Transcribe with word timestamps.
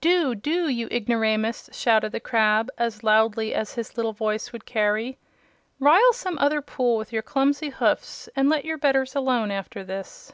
"Do! 0.00 0.36
Do, 0.36 0.68
you 0.68 0.86
ignoramus!" 0.92 1.68
shouted 1.72 2.12
the 2.12 2.20
crab, 2.20 2.70
as 2.78 3.02
loudly 3.02 3.52
as 3.52 3.72
his 3.74 3.96
little 3.96 4.12
voice 4.12 4.52
would 4.52 4.64
carry. 4.66 5.18
"Rile 5.80 6.12
some 6.12 6.38
other 6.38 6.62
pool 6.62 6.96
with 6.96 7.12
your 7.12 7.22
clumsy 7.22 7.70
hoofs, 7.70 8.28
and 8.36 8.48
let 8.48 8.64
your 8.64 8.78
betters 8.78 9.16
alone 9.16 9.50
after 9.50 9.82
this!" 9.82 10.32